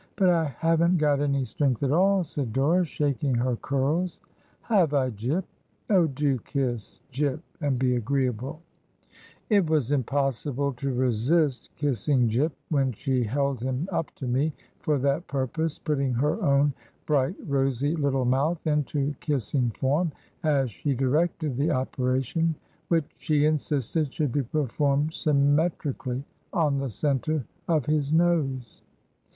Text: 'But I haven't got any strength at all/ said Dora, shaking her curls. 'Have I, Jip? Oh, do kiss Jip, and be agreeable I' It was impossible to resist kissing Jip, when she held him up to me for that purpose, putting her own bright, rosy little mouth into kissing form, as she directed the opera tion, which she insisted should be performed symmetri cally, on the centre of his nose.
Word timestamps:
'But 0.15 0.31
I 0.31 0.45
haven't 0.57 0.97
got 0.97 1.19
any 1.21 1.45
strength 1.45 1.83
at 1.83 1.91
all/ 1.91 2.23
said 2.23 2.53
Dora, 2.53 2.83
shaking 2.85 3.35
her 3.35 3.55
curls. 3.55 4.19
'Have 4.61 4.95
I, 4.95 5.11
Jip? 5.11 5.45
Oh, 5.91 6.07
do 6.07 6.39
kiss 6.39 7.01
Jip, 7.11 7.39
and 7.61 7.77
be 7.77 7.95
agreeable 7.95 8.63
I' 9.11 9.17
It 9.57 9.69
was 9.69 9.91
impossible 9.91 10.73
to 10.73 10.91
resist 10.91 11.69
kissing 11.75 12.29
Jip, 12.29 12.51
when 12.69 12.93
she 12.93 13.23
held 13.23 13.59
him 13.61 13.87
up 13.91 14.09
to 14.15 14.25
me 14.27 14.53
for 14.79 14.97
that 14.97 15.27
purpose, 15.27 15.77
putting 15.77 16.13
her 16.15 16.41
own 16.41 16.73
bright, 17.05 17.35
rosy 17.45 17.95
little 17.95 18.25
mouth 18.25 18.65
into 18.65 19.13
kissing 19.19 19.69
form, 19.69 20.11
as 20.41 20.71
she 20.71 20.95
directed 20.95 21.55
the 21.57 21.69
opera 21.69 22.23
tion, 22.23 22.55
which 22.87 23.05
she 23.19 23.45
insisted 23.45 24.11
should 24.11 24.31
be 24.31 24.41
performed 24.41 25.11
symmetri 25.11 25.95
cally, 26.03 26.23
on 26.51 26.79
the 26.79 26.89
centre 26.89 27.45
of 27.67 27.85
his 27.85 28.11
nose. 28.11 28.81